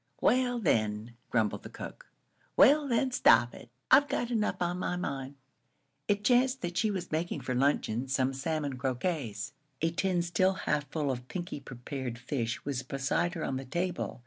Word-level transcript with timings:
"Well, 0.19 0.57
then," 0.57 1.13
grumbled 1.29 1.61
the 1.61 1.69
cook 1.69 2.07
"well, 2.57 2.87
then, 2.87 3.11
stop 3.11 3.53
it. 3.53 3.69
I've 3.91 4.07
got 4.07 4.31
enough 4.31 4.55
on 4.59 4.79
my 4.79 4.95
mind." 4.95 5.35
It 6.07 6.23
chanced 6.23 6.61
that 6.61 6.75
she 6.75 6.89
was 6.89 7.11
making 7.11 7.41
for 7.41 7.53
luncheon 7.53 8.07
some 8.07 8.33
salmon 8.33 8.79
croquettes. 8.79 9.53
A 9.79 9.91
tin 9.91 10.23
still 10.23 10.53
half 10.53 10.87
full 10.89 11.11
of 11.11 11.27
pinky 11.27 11.59
prepared 11.59 12.17
fish 12.17 12.65
was 12.65 12.81
beside 12.81 13.35
her 13.35 13.43
on 13.43 13.57
the 13.57 13.63
table. 13.65 14.19